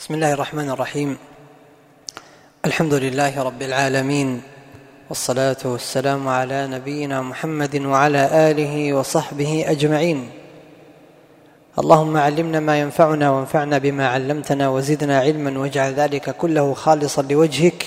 [0.00, 1.18] بسم الله الرحمن الرحيم.
[2.64, 4.42] الحمد لله رب العالمين
[5.08, 10.30] والصلاة والسلام على نبينا محمد وعلى آله وصحبه أجمعين.
[11.78, 17.84] اللهم علمنا ما ينفعنا وانفعنا بما علمتنا وزدنا علما واجعل ذلك كله خالصا لوجهك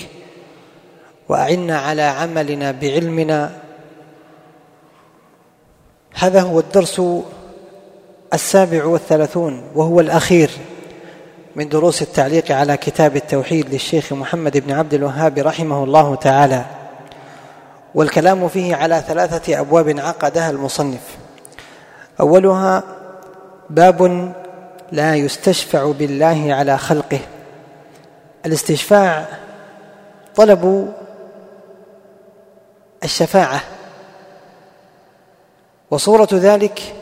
[1.28, 3.60] وأعنا على عملنا بعلمنا.
[6.14, 7.02] هذا هو الدرس
[8.34, 10.50] السابع والثلاثون وهو الأخير.
[11.56, 16.64] من دروس التعليق على كتاب التوحيد للشيخ محمد بن عبد الوهاب رحمه الله تعالى
[17.94, 21.16] والكلام فيه على ثلاثة أبواب عقدها المصنف.
[22.20, 22.82] أولها
[23.70, 24.32] باب
[24.92, 27.20] لا يستشفع بالله على خلقه.
[28.46, 29.26] الاستشفاع
[30.36, 30.92] طلب
[33.04, 33.60] الشفاعة
[35.90, 36.94] وصورة ذلك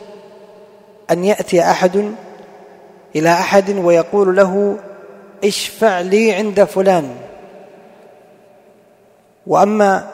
[1.11, 2.13] أن يأتي أحد
[3.15, 4.77] إلى أحد ويقول له
[5.43, 7.15] اشفع لي عند فلان.
[9.47, 10.07] وأما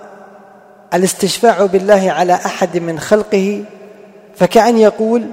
[0.94, 3.64] الاستشفاع بالله على أحد من خلقه
[4.36, 5.28] فكأن يقول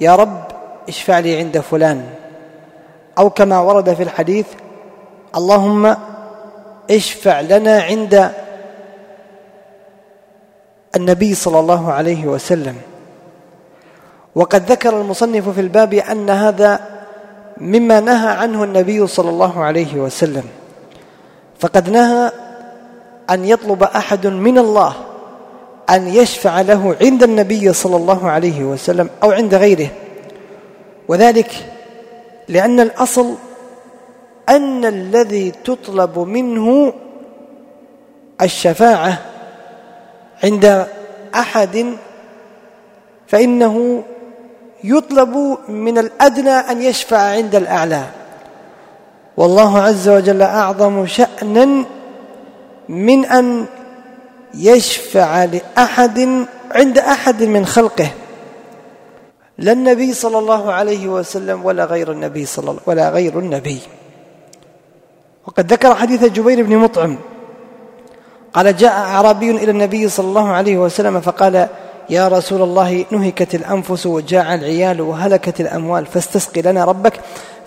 [0.00, 0.44] يا رب
[0.88, 2.04] اشفع لي عند فلان.
[3.18, 4.46] أو كما ورد في الحديث
[5.36, 5.96] اللهم
[6.90, 8.32] اشفع لنا عند
[10.96, 12.76] النبي صلى الله عليه وسلم.
[14.36, 16.80] وقد ذكر المصنف في الباب أن هذا
[17.56, 20.44] مما نهى عنه النبي صلى الله عليه وسلم.
[21.58, 22.32] فقد نهى
[23.30, 24.92] أن يطلب أحد من الله
[25.90, 29.88] أن يشفع له عند النبي صلى الله عليه وسلم أو عند غيره.
[31.08, 31.50] وذلك
[32.48, 33.34] لأن الأصل
[34.48, 36.92] أن الذي تطلب منه
[38.42, 39.18] الشفاعة
[40.44, 40.86] عند
[41.34, 41.96] أحد
[43.26, 44.02] فإنه
[44.84, 48.02] يطلب من الأدنى أن يشفع عند الأعلى.
[49.36, 51.84] والله عز وجل أعظم شأنا
[52.88, 53.66] من أن
[54.54, 58.10] يشفع لأحد عند أحد من خلقه.
[59.58, 63.80] لا النبي صلى الله عليه وسلم ولا غير النبي صلى الله ولا غير النبي.
[65.46, 67.18] وقد ذكر حديث جبير بن مطعم.
[68.52, 71.68] قال جاء أعرابي إلى النبي صلى الله عليه وسلم فقال
[72.10, 77.12] يا رسول الله نهكت الأنفس وجاع العيال وهلكت الأموال فاستسق لنا ربك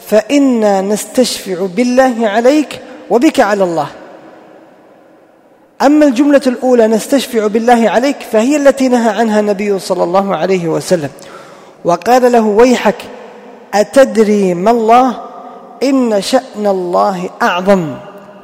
[0.08, 3.88] فإنا نستشفع بالله عليك وبك على الله.
[5.82, 11.10] أما الجملة الأولى نستشفع بالله عليك فهي التي نهى عنها النبي صلى الله عليه وسلم.
[11.86, 12.98] وقال له ويحك
[13.74, 15.16] أتدري ما الله؟
[15.84, 17.96] إن شأن الله أعظم.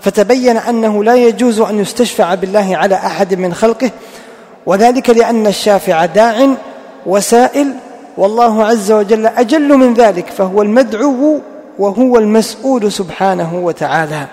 [0.02, 3.92] فتبين أنه لا يجوز أن يستشفع بالله على أحد من خلقه
[4.66, 6.56] وذلك لأن الشافع داع
[7.06, 7.74] وسائل
[8.18, 11.40] والله عز وجل أجل من ذلك فهو المدعو
[11.80, 14.28] وهو المسؤول سبحانه وتعالى.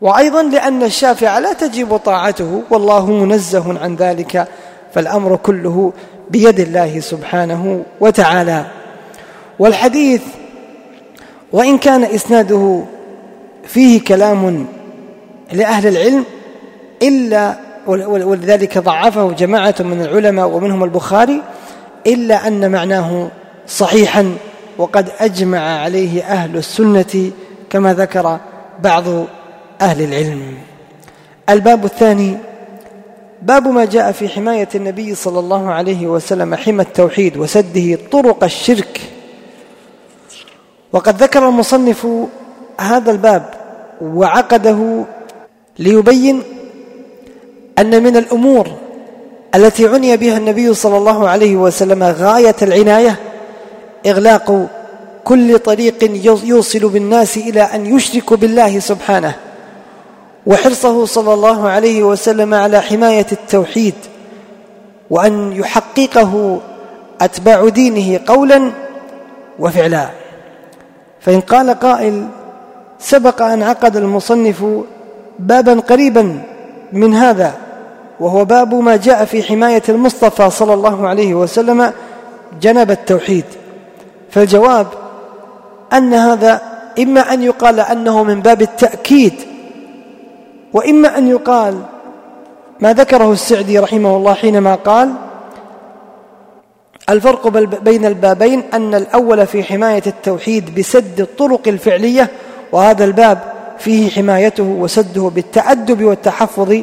[0.00, 4.48] وأيضا لأن الشافع لا تجب طاعته والله منزه عن ذلك
[4.94, 5.92] فالأمر كله
[6.30, 8.64] بيد الله سبحانه وتعالى.
[9.58, 10.22] والحديث
[11.52, 12.84] وإن كان إسناده
[13.66, 14.66] فيه كلام
[15.52, 16.24] لأهل العلم
[17.02, 21.42] إلا ولذلك ضعفه جماعة من العلماء ومنهم البخاري
[22.06, 23.28] إلا أن معناه
[23.66, 24.36] صحيحا
[24.78, 27.30] وقد أجمع عليه أهل السنة
[27.70, 28.38] كما ذكر
[28.82, 29.04] بعض
[29.80, 30.54] أهل العلم.
[31.50, 32.36] الباب الثاني
[33.42, 39.00] باب ما جاء في حماية النبي صلى الله عليه وسلم حمى التوحيد وسده طرق الشرك.
[40.92, 42.06] وقد ذكر المصنف
[42.80, 43.50] هذا الباب
[44.02, 45.04] وعقده
[45.78, 46.42] ليبين
[47.78, 48.68] أن من الأمور
[49.54, 53.16] التي عني بها النبي صلى الله عليه وسلم غاية العناية
[54.06, 54.66] إغلاق
[55.24, 56.10] كل طريق
[56.44, 59.34] يوصل بالناس إلى أن يشركوا بالله سبحانه
[60.46, 63.94] وحرصه صلى الله عليه وسلم على حماية التوحيد
[65.10, 66.60] وأن يحققه
[67.20, 68.70] أتباع دينه قولا
[69.58, 70.08] وفعلا.
[71.20, 72.26] فإن قال قائل
[72.98, 74.64] سبق أن عقد المصنف
[75.38, 76.40] بابا قريبا
[76.92, 77.63] من هذا
[78.20, 81.92] وهو باب ما جاء في حماية المصطفى صلى الله عليه وسلم
[82.62, 83.44] جنب التوحيد.
[84.30, 84.86] فالجواب
[85.92, 86.60] أن هذا
[86.98, 89.34] إما أن يقال أنه من باب التأكيد
[90.72, 91.80] وإما أن يقال
[92.80, 95.12] ما ذكره السعدي رحمه الله حينما قال
[97.10, 97.48] الفرق
[97.82, 102.30] بين البابين أن الأول في حماية التوحيد بسد الطرق الفعلية
[102.72, 103.38] وهذا الباب
[103.78, 106.82] فيه حمايته وسده بالتأدب والتحفظ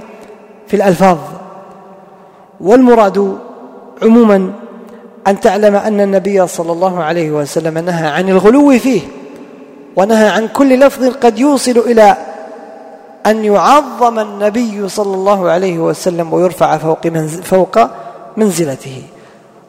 [0.72, 1.18] في الألفاظ.
[2.62, 3.38] والمراد
[4.04, 4.54] عموما
[5.28, 9.02] أن تعلم أن النبي صلى الله عليه وسلم نهى عن الغلو فيه
[9.96, 12.18] ونهى عن كل لفظ قد يوصل إلى
[13.26, 17.08] أن يعظم النبي صلى الله عليه وسلم ويرفع فوق,
[17.44, 17.80] فوق
[18.38, 19.04] منزلته.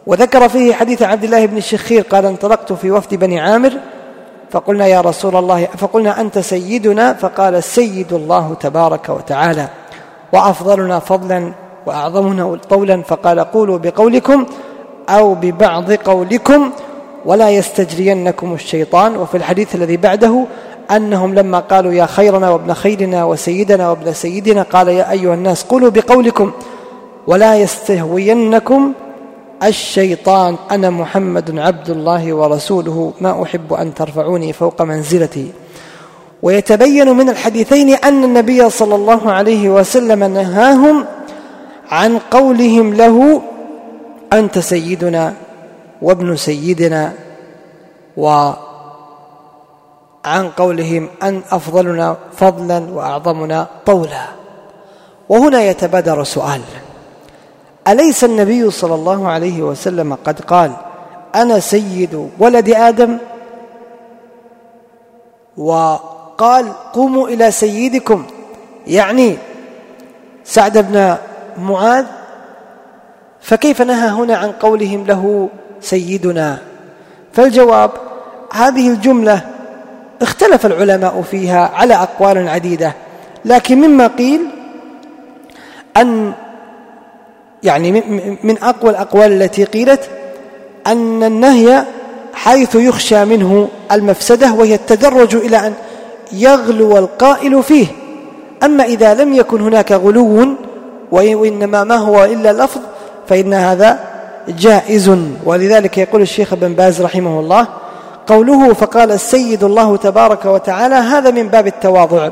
[0.07, 3.73] وذكر فيه حديث عبد الله بن الشخير قال انطلقت في وفد بني عامر
[4.51, 9.69] فقلنا يا رسول الله فقلنا أنت سيدنا؟ فقال السيد الله تبارك وتعالى.
[10.33, 11.53] وأفضلنا فضلا
[11.87, 14.47] وأعظمنا طولا فقال قولوا بقولكم
[15.09, 16.71] أو ببعض قولكم
[17.25, 19.17] ولا يستجرينكم الشيطان.
[19.17, 20.45] وفي الحديث الذي بعده
[20.91, 25.91] أنهم لما قالوا يا خيرنا وابن خيرنا وسيدنا وابن سيدنا قال يا أيها الناس قولوا
[25.91, 26.53] بقولكم
[27.27, 28.93] ولا يستهوينكم
[29.63, 30.57] الشيطان.
[30.71, 35.53] أنا محمد عبد الله ورسوله ما أحب أن ترفعوني فوق منزلتي.
[36.43, 41.05] ويتبين من الحديثين أن النبي صلى الله عليه وسلم نهاهم
[41.91, 43.43] عن قولهم له
[44.33, 45.35] أنت سيدنا
[46.03, 47.13] وابن سيدنا
[48.17, 48.55] وعن
[50.57, 54.25] قولهم أن أفضلنا فضلا وأعظمنا طولا.
[55.29, 56.61] وهنا يتبادر سؤال.
[57.89, 60.73] أليس النبي صلى الله عليه وسلم قد قال
[61.35, 63.19] أنا سيد ولد آدم؟
[66.33, 68.27] وقال قوموا إلى سيدكم.
[68.87, 69.37] يعني
[70.45, 71.17] سعد بن
[71.59, 72.05] معاذ
[73.41, 75.49] فكيف نهى هنا عن قولهم له
[75.81, 76.59] سيدنا؟
[77.33, 77.91] فالجواب
[78.53, 79.41] هذه الجملة
[80.23, 82.93] اختلف العلماء فيها على أقوال عديدة
[83.45, 84.41] لكن مما قيل
[85.97, 86.33] أن
[87.63, 87.93] يعني
[88.43, 90.11] من أقوى الأقوال التي قيلت
[90.87, 91.85] أن النهي
[92.35, 95.75] حيث يخشى منه المفسدة وهي التدرج إلى أن
[96.33, 97.87] يغلو القائل فيه.
[98.63, 100.57] أما إذا لم يكن هناك غلو
[101.13, 102.81] وإنما ما هو إلا لفظ
[103.29, 103.99] فإن هذا
[104.49, 105.11] جائز.
[105.45, 107.67] ولذلك يقول الشيخ ابن باز رحمه الله
[108.27, 112.31] قوله فقال السيد الله تبارك وتعالى هذا من باب التواضع.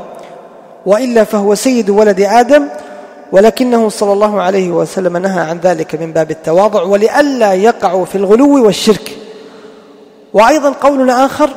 [0.85, 2.67] وإلا فهو سيد ولد آدم
[3.31, 8.65] ولكنه صلى الله عليه وسلم نهى عن ذلك من باب التواضع ولئلا يقعوا في الغلو
[8.65, 9.17] والشرك.
[10.33, 11.49] وأيضا قول آخر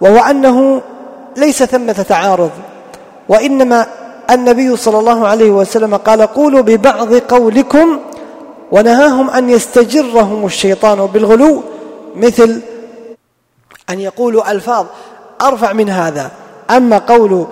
[0.00, 0.82] وهو أنه
[1.40, 2.50] ليس ثمة تعارض
[3.28, 3.86] وإنما
[4.30, 7.98] النبي صلى الله عليه وسلم قال قولوا ببعض قولكم
[8.72, 11.62] ونهاهم أن يستجرهم الشيطان بالغلو
[12.16, 12.60] مثل
[13.90, 14.86] أن يقولوا ألفاظ
[15.42, 16.30] أرفع من هذا
[16.70, 17.46] أما قول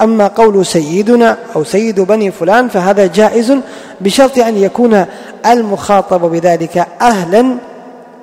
[0.00, 3.56] أما قول سيدنا أو سيد بني فلان فهذا جائز
[4.00, 5.04] بشرط أن يكون
[5.46, 7.56] المخاطب بذلك أهلا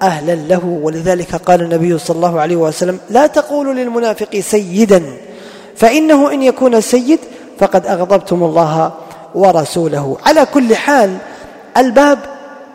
[0.02, 0.80] أهلا له.
[0.84, 5.04] ولذلك قال النبي صلى الله عليه وسلم لا تقولوا للمنافق سيدا
[5.76, 7.20] فإنه إن يكون سيد
[7.60, 8.92] فقد أغضبتم الله
[9.36, 10.18] ورسوله.
[10.26, 11.18] على كل حال
[11.78, 12.20] الباب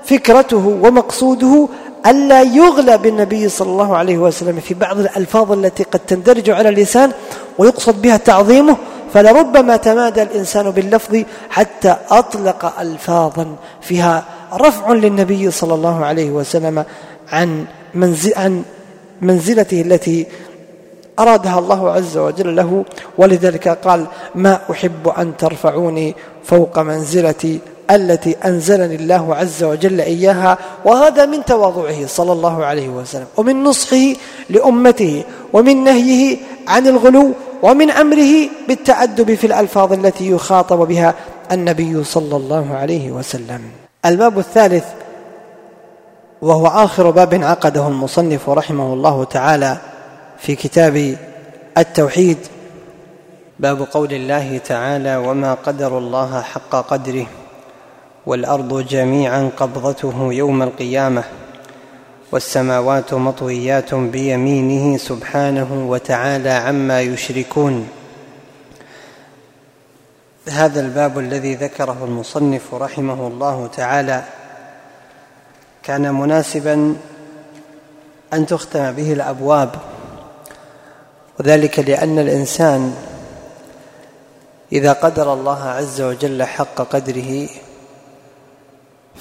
[0.05, 1.69] فكرته ومقصوده
[2.07, 7.13] ألا يغلى بالنبي صلى الله عليه وسلم في بعض الألفاظ التي قد تندرج على اللسان
[7.59, 8.77] ويقصد بها تعظيمه
[9.15, 13.47] فلربما تمادى الإنسان باللفظ حتى أطلق ألفاظا
[13.81, 16.85] فيها رفع للنبي صلى الله عليه وسلم.
[17.33, 18.63] عن منزل عن
[19.23, 20.27] منزلته التي
[21.19, 22.85] أرادها الله عز وجل له
[23.19, 27.59] ولذلك قال ما أحب أن ترفعوني فوق منزلتي
[27.91, 34.13] التي أنزلني الله عز وجل إياها وهذا من تواضعه صلى الله عليه وسلم ومن نصحه
[34.51, 36.37] لأمته ومن نهيه
[36.69, 37.33] عن الغلو
[37.63, 41.15] ومن أمره بالتأدب في الألفاظ التي يخاطب بها
[41.53, 43.61] النبي صلى الله عليه وسلم.
[44.07, 44.85] الباب الثالث
[46.45, 49.77] وهو آخر باب عقده المصنف رحمه الله تعالى
[50.39, 51.17] في كتاب
[51.79, 52.39] التوحيد.
[53.59, 57.27] باب قول الله تعالى وما قدر الله حق قدره
[58.27, 61.25] والأرض جميعا قبضته يوم القيامة
[62.33, 67.89] والسماوات مطويات بيمينه سبحانه وتعالى عما يشركون.
[70.49, 74.23] هذا الباب الذي ذكره المصنف رحمه الله تعالى
[75.85, 76.97] كان مناسبا
[78.33, 79.71] أن تختم به الأبواب
[81.41, 82.95] وذلك لأن الإنسان
[84.73, 87.49] إذا قدر الله عز وجل حق قدره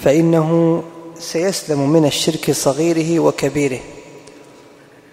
[0.03, 0.83] فإنه
[1.19, 3.79] سيسلم من الشرك صغيره وكبيره.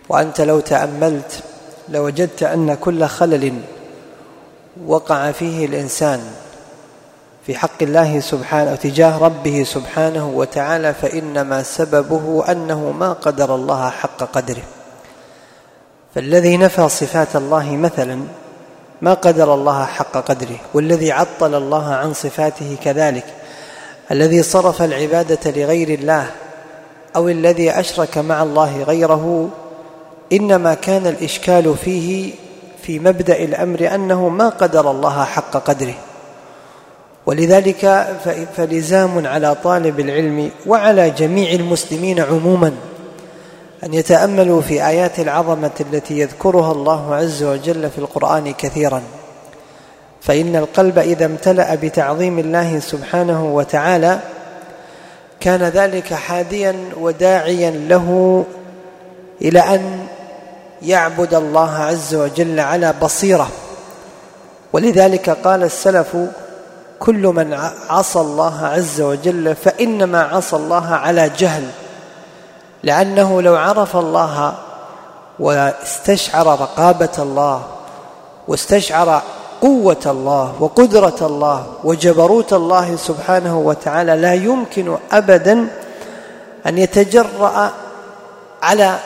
[0.09, 1.43] وأنت لو تأملت
[1.89, 3.61] لوجدت أن كل خلل
[4.87, 6.21] وقع فيه الإنسان.
[7.47, 14.23] في حق الله سبحانه تجاه ربه سبحانه وتعالى فإنما سببه أنه ما قدر الله حق
[14.23, 14.63] قدره.
[16.15, 18.21] فالذي نفى صفات الله مثلا
[19.03, 23.25] ما قدر الله حق قدره والذي عطل الله عن صفاته كذلك.
[24.11, 26.27] الذي صرف العبادة لغير الله
[27.17, 29.49] أو الذي أشرك مع الله غيره
[30.33, 32.33] إنما كان الإشكال فيه
[32.83, 35.95] في مبدأ الأمر أنه ما قدر الله حق قدره.
[37.27, 38.07] ولذلك
[38.57, 42.73] فلزام على طالب العلم وعلى جميع المسلمين عموما
[43.85, 49.03] أن يتأملوا في آيات العظمة التي يذكرها الله عز وجل في القرآن كثيرا.
[50.21, 54.19] فإن القلب إذا امتلأ بتعظيم الله سبحانه وتعالى
[55.41, 58.45] كان ذلك حاديا وداعيا له
[59.43, 60.07] إلى أن
[60.83, 63.49] يعبد الله عز وجل على بصيرة.
[64.73, 66.17] ولذلك قال السلف
[67.01, 67.55] كل من
[67.91, 71.65] عصى الله عز وجل فإنما عصى الله على جهل
[72.83, 74.55] لأنه لو عرف الله
[75.39, 77.63] واستشعر رقابة الله
[78.49, 79.23] واستشعر
[79.63, 85.69] قوة الله وقدرة الله وجبروت الله سبحانه وتعالى لا يمكن أبدا
[86.67, 87.71] أن يتجرأ
[88.63, 88.99] على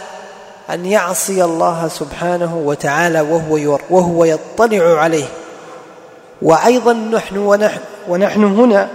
[0.71, 5.27] أن يعصي الله سبحانه وتعالى وهو وهو يطلع عليه.
[6.43, 8.89] وأيضا نحن ونحن, ونحن هنا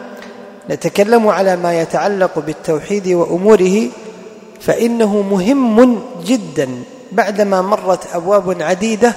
[0.69, 3.87] نتكلم على ما يتعلق بالتوحيد وأموره
[4.61, 6.69] فإنه مهم جدا
[7.11, 9.13] بعدما مرت أبواب عديدة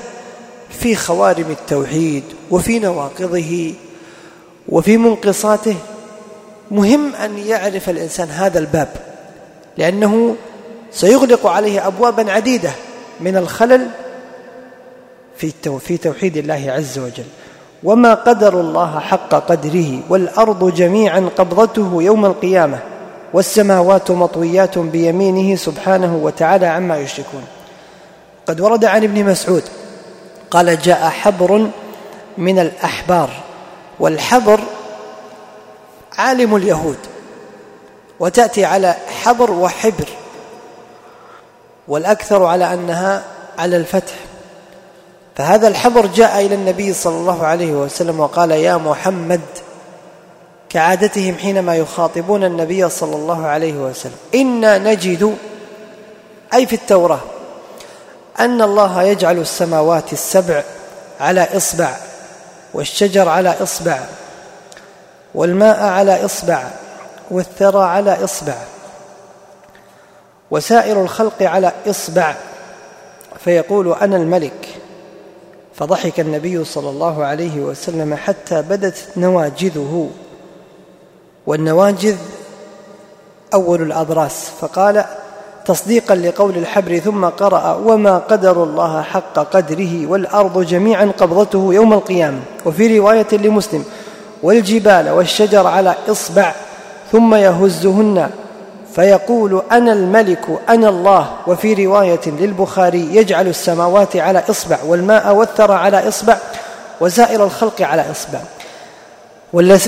[0.71, 3.75] في خوارم التوحيد وفي نواقضه
[4.69, 5.77] وفي منقصاته.
[6.71, 8.89] مهم أن يعرف الإنسان هذا الباب
[9.79, 10.37] لأنه
[10.93, 12.71] سيغلق عليه أبوابا عديدة
[13.21, 13.87] من الخلل
[15.81, 17.25] في توحيد الله عز وجل.
[17.85, 22.79] وما قدر الله حق قدره والأرض جميعا قبضته يوم القيامة
[23.33, 27.45] والسماوات مطويات بيمينه سبحانه وتعالى عما يشركون.
[28.47, 29.63] قد ورد عن ابن مسعود
[30.51, 31.71] قال جاء حبر
[32.39, 33.31] من الأحبار
[34.01, 34.61] والحبر
[36.19, 36.97] عالم اليهود
[38.21, 40.09] وتأتي على حبر وحبر
[41.89, 43.23] والأكثر على أنها
[43.59, 44.15] على الفتح
[45.37, 49.41] فهذا الحبر جاء إلى النبي صلى الله عليه وسلم وقال يا محمد
[50.69, 54.17] كعادتهم حينما يخاطبون النبي صلى الله عليه وسلم.
[54.35, 55.37] إنا نجد
[56.55, 57.21] أي في التوراة
[58.41, 60.63] أن الله يجعل السماوات السبع
[61.21, 61.97] على إصبع
[62.75, 64.01] والشجر على إصبع
[65.35, 66.65] والماء على إصبع
[67.31, 68.55] والثرى على إصبع
[70.51, 72.35] وسائر الخلق على إصبع.
[73.45, 74.69] فيقول أنا الملك.
[75.75, 80.09] فضحك النبي صلى الله عليه وسلم حتى بدت نواجذه.
[81.47, 82.17] والنواجذ
[83.55, 85.05] أول الأضراس فقال
[85.67, 92.41] تصديقا لقول الحبر ثم قرأ وما قدر الله حق قدره والأرض جميعا قبضته يوم القيامة.
[92.67, 93.85] وفي رواية لمسلم
[94.43, 96.55] والجبال والشجر على إصبع
[97.13, 98.31] ثم يهزهن
[98.95, 101.31] فيقول أنا الملك أنا الله.
[101.47, 106.39] وفي رواية للبخاري يجعل السماوات على إصبع والماء والثرى على إصبع
[107.01, 108.41] وزائر الخلق على إصبع.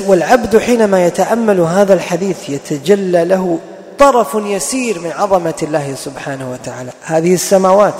[0.09, 3.59] والعبد حينما يتأمل هذا الحديث يتجلى له
[3.99, 6.91] طرف يسير من عظمة الله سبحانه وتعالى.
[7.03, 7.95] هذه السماوات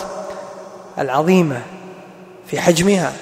[0.99, 1.61] العظيمة
[2.47, 3.13] في حجمها.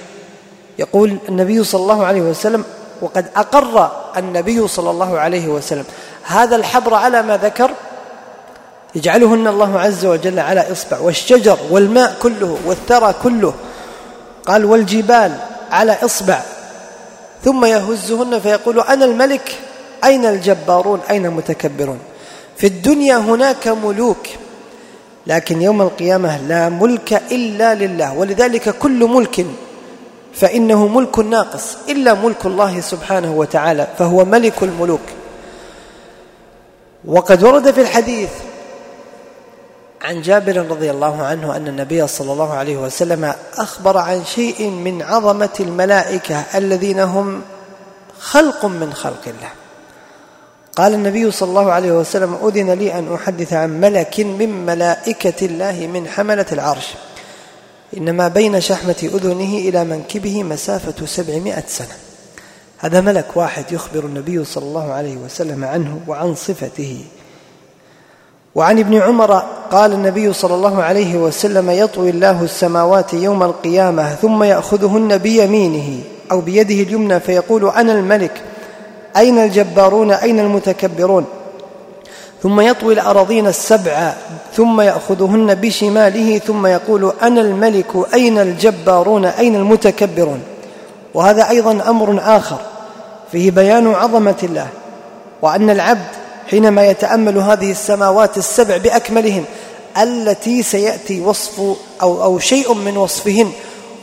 [0.79, 2.65] يقول النبي صلى الله عليه وسلم
[3.03, 5.85] وقد أقر النبي صلى الله عليه وسلم
[6.25, 7.71] هذا الحبر على ما ذكر
[8.95, 13.55] يجعلهن الله عز وجل على إصبع والشجر والماء كله والثرى كله.
[14.47, 15.37] قال والجبال
[15.71, 16.41] على إصبع.
[17.45, 19.59] ثم يهزهن فيقول أنا الملك
[20.05, 21.99] أين الجبارون؟ أين المتكبرون؟
[22.57, 24.27] في الدنيا هناك ملوك
[25.27, 29.47] لكن يوم القيامة لا ملك إلا لله ولذلك كل ملك
[30.35, 35.01] فإنه ملك ناقص إلا ملك الله سبحانه وتعالى فهو ملك الملوك.
[37.05, 38.31] وقد ورد في الحديث
[40.03, 45.03] عن جابر رضي الله عنه أن النبي صلى الله عليه وسلم أخبر عن شيء من
[45.03, 47.43] عظمة الملائكة الذين هم
[48.19, 49.51] خلق من خلق الله.
[50.77, 55.87] قال النبي صلى الله عليه وسلم أذن لي أن أحدث عن ملك من ملائكة الله
[55.93, 56.89] من حملة العرش.
[57.97, 62.12] إنما بين شحمة أذنه إلى منكبه مسافة سبعمائة سنة.
[62.83, 67.05] هذا ملك واحد يخبر النبي صلى الله عليه وسلم عنه وعن صفته.
[68.55, 74.43] وعن ابن عمر قال النبي صلى الله عليه وسلم يطوي الله السماوات يوم القيامة ثم
[74.43, 78.43] يأخذهن بيمينه أو بيده اليمنى فيقول أنا الملك
[79.17, 81.25] أين الجبارون؟ أين المتكبرون؟
[82.43, 84.15] ثم يطوي الأراضين السبع
[84.57, 90.43] ثم يأخذهن بشماله ثم يقول أنا الملك أين الجبارون؟ أين المتكبرون؟
[91.15, 92.72] وهذا أيضا أمر آخر.
[93.33, 94.69] فيه بيان عظمة الله
[95.43, 96.09] وأن العبد
[96.51, 99.45] حينما يتأمل هذه السماوات السبع بأكملهن
[100.03, 101.61] التي سيأتي وصف
[102.03, 103.53] أو, أو شيء من وصفهن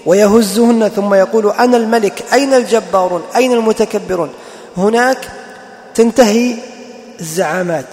[0.06, 4.30] ويهزهن ثم يقول أنا الملك أين الجبارون؟ أين المتكبرون؟
[4.78, 5.18] هناك
[5.96, 6.56] تنتهي
[7.20, 7.86] الزعامات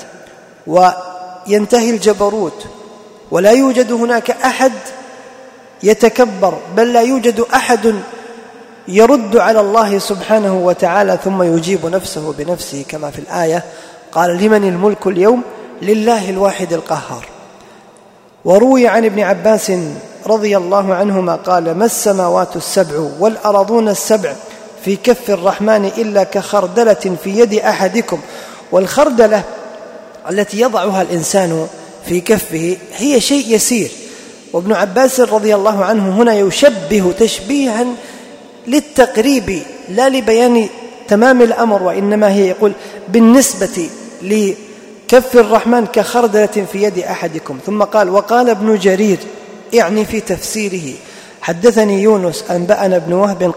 [0.66, 2.66] وينتهي الجبروت
[3.30, 4.72] ولا يوجد هناك أحد
[5.82, 7.94] يتكبر بل لا يوجد أحد
[8.88, 13.64] يرد على الله سبحانه وتعالى ثم يجيب نفسه بنفسه كما في الآية
[14.12, 15.42] قال لمن الملك اليوم؟
[15.82, 17.26] لله الواحد القهار.
[18.44, 19.72] وروي عن ابن عباس
[20.26, 24.32] رضي الله عنهما قال ما السماوات السبع والأرضون السبع
[24.84, 28.20] في كف الرحمن إلا كخردلة في يد أحدكم؟
[28.72, 29.42] والخردلة
[30.30, 31.66] التي يضعها الإنسان
[32.06, 33.90] في كفه هي شيء يسير.
[34.52, 37.86] وابن عباس رضي الله عنه هنا يشبه تشبيها
[38.66, 40.68] للتقريب لا لبيان
[41.08, 42.72] تمام الأمر وإنما هي يقول
[43.08, 43.88] بالنسبة
[44.22, 47.58] لكف الرحمن كخردلة في يد أحدكم.
[47.66, 49.18] ثم قال وقال ابن جرير
[49.72, 50.94] يعني في تفسيره
[51.42, 53.54] حدثني يونس أنبأنا ابن وهب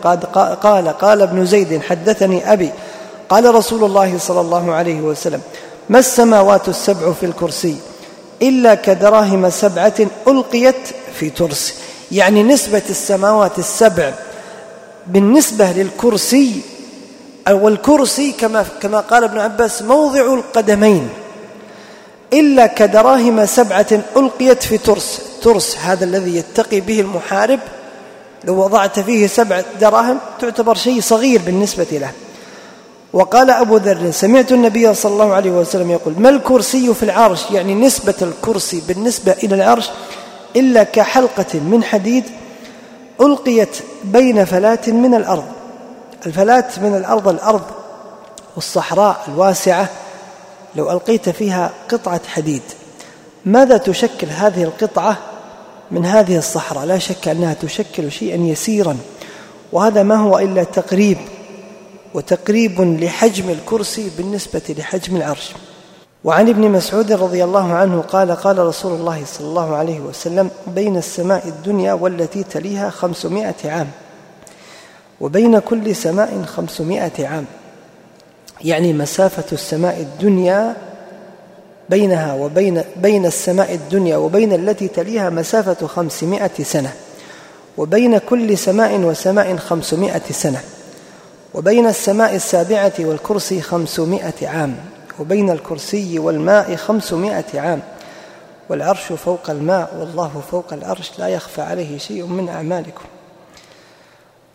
[0.61, 2.69] قال قال ابن زيد حدثني أبي.
[3.29, 5.41] قال رسول الله صلى الله عليه وسلم
[5.89, 7.75] ما السماوات السبع في الكرسي؟
[8.41, 9.93] إلا كدراهم سبعة
[10.27, 10.75] ألقيت
[11.19, 11.73] في ترس.
[12.11, 14.13] يعني نسبة السماوات السبع
[15.09, 16.61] بالنسبة للكرسي
[17.49, 21.09] والكرسي كما كما قال ابن عباس موضع القدمين.
[22.33, 23.87] إلا كدراهم سبعة
[24.17, 27.59] ألقيت في ترس ترس هذا الذي يتقي به المحارب.
[28.43, 32.11] لو وضعت فيه سبع دراهم تعتبر شيء صغير بالنسبة له.
[33.13, 37.75] وقال أبو ذر سمعت النبي صلى الله عليه وسلم يقول ما الكرسي في العرش؟ يعني
[37.75, 39.89] نسبة الكرسي بالنسبة إلى العرش
[40.55, 42.23] إلا كحلقة من حديد
[43.21, 45.45] ألقيت بين فلات من الأرض.
[46.25, 47.63] الفلات من الأرض الأرض
[48.55, 49.89] والصحراء الواسعة.
[50.75, 52.61] لو ألقيت فيها قطعة حديد
[53.45, 55.17] ماذا تشكل هذه القطعة
[55.91, 58.97] من هذه الصحراء؟ لا شك أنها تشكل شيئا يسيرا
[59.71, 61.17] وهذا ما هو إلا تقريب
[62.13, 65.51] وتقريب لحجم الكرسي بالنسبة لحجم العرش.
[66.23, 70.97] وعن ابن مسعود رضي الله عنه قال قال رسول الله صلى الله عليه وسلم بين
[70.97, 73.87] السماء الدنيا والتي تليها خمسمائة عام
[75.21, 77.45] وبين كل سماء خمسمائة عام.
[78.61, 80.75] يعني مسافة السماء الدنيا
[81.89, 86.93] بينها وبين بين السماء الدنيا وبين التي تليها مسافة خمسمائة سنة
[87.77, 90.61] وبين كل سماء وسماء خمسمائة سنة
[91.53, 94.75] وبين السماء السابعة والكرسي خمسمائة عام.
[95.19, 97.81] وبين الكرسي والماء خمسمائة عام
[98.69, 103.05] والعرش فوق الماء والله فوق العرش لا يخفى عليه شيء من أعمالكم.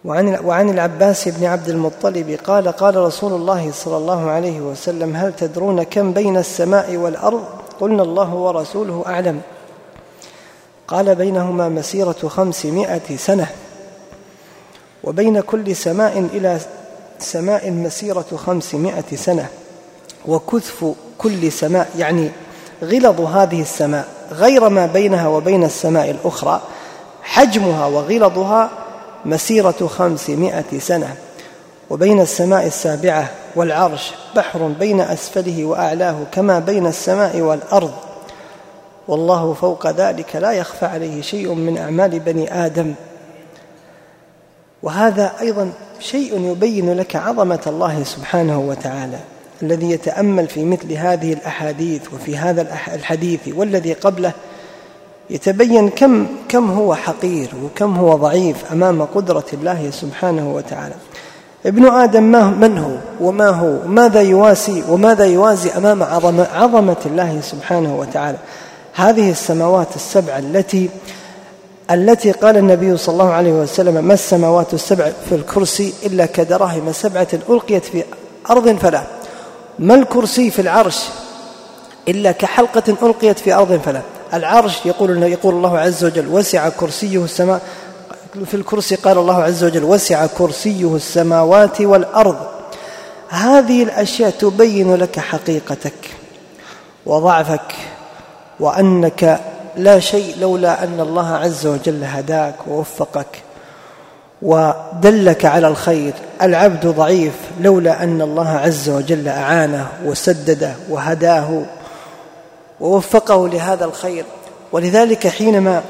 [0.05, 5.37] وعن وعن العباس بن عبد المطلب قال قال رسول الله صلى الله عليه وسلم هل
[5.37, 7.44] تدرون كم بين السماء والأرض؟
[7.81, 9.40] قلنا الله ورسوله أعلم.
[10.88, 13.46] قال بينهما مسيرة خمسمائة سنة.
[15.05, 16.59] وبين كل سماء إلى
[17.18, 19.48] سماء مسيرة خمسمائة سنة.
[20.27, 22.31] وكثف كل سماء يعني
[22.83, 26.61] غلظ هذه السماء غير ما بينها وبين السماء الأخرى
[27.23, 28.71] حجمها وغلظها
[29.25, 31.17] مسيرة خمسمائة سنة.
[31.91, 37.93] وبين السماء السابعة والعرش بحر بين أسفله وأعلاه كما بين السماء والأرض.
[39.09, 42.95] والله فوق ذلك لا يخفى عليه شيء من أعمال بني آدم.
[44.83, 49.19] وهذا أيضا شيء يبين لك عظمة الله سبحانه وتعالى.
[49.64, 52.62] الذي يتأمل في مثل هذه الأحاديث وفي هذا
[52.94, 54.33] الحديث والذي قبله
[55.31, 60.94] يتبين كم كم هو حقير وكم هو ضعيف أمام قدرة الله سبحانه وتعالى.
[61.66, 61.83] ابن
[62.20, 68.38] ما من هو وما هو؟ ماذا يواسي وماذا يوازي أمام عظمه عظمة الله سبحانه وتعالى؟
[68.94, 70.90] هذه السماوات السبع التي
[71.90, 77.29] التي قال النبي صلى الله عليه وسلم ما السماوات السبع في الكرسي إلا كدراهم سبعة
[77.48, 78.05] ألقيت في
[78.50, 79.03] أرض فلا
[79.79, 81.05] ما الكرسي في العرش
[82.09, 84.03] إلا كحلقة ألقيت في أرض فلا.
[84.35, 87.61] العرش يقول يقول الله عز وجل وسع كرسيه السماء
[88.47, 92.37] في الكرسي قال الله عز وجل وسع كرسيه السماوات والأرض.
[93.29, 96.11] هذه الأشياء تبين لك حقيقتك
[97.07, 97.75] وضعفك
[98.61, 99.41] وأنك
[99.77, 103.43] لا شيء لولا أن الله عز وجل هداك ووفقك.
[104.42, 106.12] ودلك على الخير.
[106.42, 111.62] العبد ضعيف لولا أن الله عز وجل أعانه وسدده وهداه
[112.81, 114.25] ووفقه لهذا الخير.
[114.73, 115.83] ولذلك حينما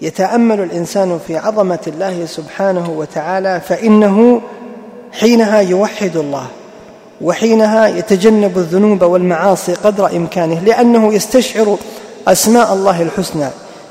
[0.00, 4.40] يتأمل الإنسان في عظمة الله سبحانه وتعالى فإنه
[5.12, 6.46] حينها يوحد الله
[7.20, 11.78] وحينها يتجنب الذنوب والمعاصي قدر إمكانه لأنه يستشعر
[12.28, 13.48] أسماء الله الحسنى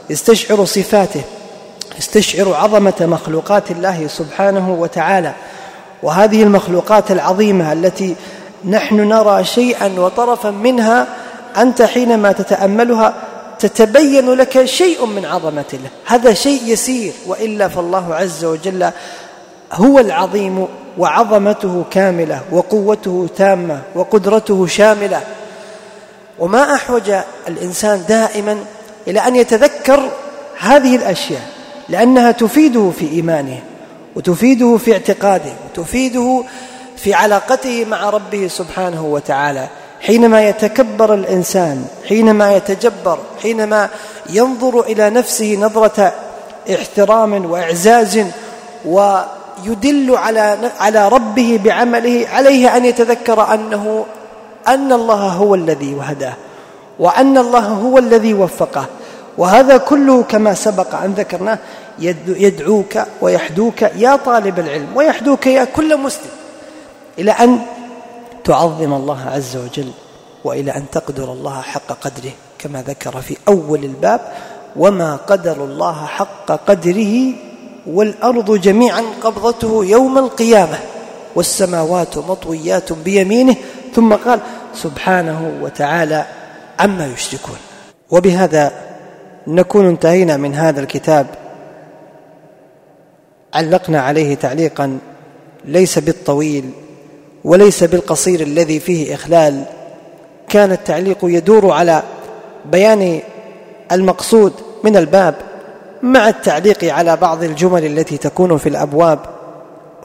[0.09, 1.21] يستشعر صفاته
[1.97, 5.33] يستشعر عظمة مخلوقات الله سبحانه وتعالى.
[6.03, 8.15] وهذه المخلوقات العظيمة التي
[8.65, 11.07] نحن نرى شيئا وطرفا منها
[11.57, 13.13] أنت حينما تتأملها
[13.59, 15.89] تتبين لك شيء من عظمة الله.
[16.05, 18.91] هذا شيء يسير وإلا فالله عز وجل
[19.73, 25.21] هو العظيم وعظمته كاملة وقوته تامة وقدرته شاملة.
[26.39, 27.11] وما أحوج
[27.47, 28.57] الإنسان دائما
[29.07, 30.09] إلى أن يتذكر
[30.59, 31.56] هذه الأشياء.
[31.89, 33.59] لأنها تفيده في إيمانه
[34.15, 36.43] وتفيده في اعتقاده وتفيده
[36.97, 39.67] في علاقته مع ربه سبحانه وتعالى.
[40.01, 43.89] حينما يتكبر الإنسان حينما يتجبر حينما
[44.29, 46.13] ينظر إلى نفسه نظرة
[46.73, 48.19] احترام وإعزاز
[48.85, 54.05] ويدل على على ربه بعمله عليه أن يتذكر أنه
[54.67, 56.33] أن الله هو الذي وهداه
[56.99, 58.85] وأن الله هو الذي وفقه.
[59.37, 61.59] وهذا كله كما سبق أن ذكرناه
[62.27, 66.31] يدعوك ويحدوك يا طالب العلم ويحدوك يا كل مسلم
[67.19, 67.59] إلى أن
[68.43, 69.91] تعظم الله عز وجل
[70.43, 74.21] وإلى أن تقدر الله حق قدره كما ذكر في أول الباب
[74.75, 77.33] وما قدر الله حق قدره
[77.87, 80.77] والأرض جميعا قبضته يوم القيامة
[81.35, 83.55] والسماوات مطويات بيمينه
[83.95, 84.39] ثم قال
[84.75, 86.25] سبحانه وتعالى
[86.79, 87.57] عما يشركون.
[88.11, 88.86] وبهذا
[89.47, 91.27] نكون انتهينا من هذا الكتاب.
[93.53, 94.97] علقنا عليه تعليقا.
[95.65, 96.69] ليس بالطويل
[97.43, 99.63] وليس بالقصير الذي فيه إخلال.
[100.49, 102.03] كان التعليق يدور على
[102.65, 103.19] بيان
[103.91, 105.35] المقصود من الباب
[106.03, 109.19] مع التعليق على بعض الجمل التي تكون في الأبواب.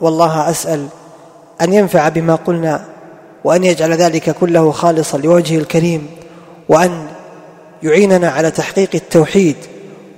[0.01, 0.87] والله أسأل
[1.61, 2.85] أن ينفع بما قلنا
[3.45, 6.07] وأن يجعل ذلك كله خالصا لوجهه الكريم
[6.69, 7.07] وأن
[7.83, 9.57] يعيننا على تحقيق التوحيد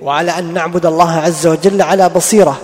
[0.01, 2.61] وعلى أن نعبد الله عز وجل على بصيرة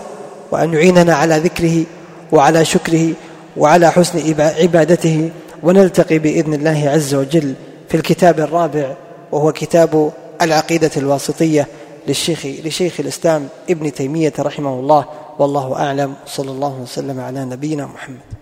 [0.51, 1.83] وأن يعيننا على ذكره
[2.31, 3.13] وعلى شكره
[3.57, 5.31] وعلى حسن عبادته
[5.63, 7.53] ونلتقي بإذن الله عز وجل
[7.89, 8.95] في الكتاب الرابع
[9.31, 10.11] وهو كتاب
[10.41, 11.67] العقيدة الواسطية
[12.07, 15.05] للشيخ لشيخ الإسلام ابن تيمية رحمه الله
[15.39, 16.13] والله أعلم.
[16.27, 18.40] صلى الله وسلم على نبينا محمد.